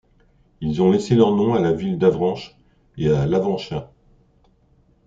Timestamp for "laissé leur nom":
0.89-1.53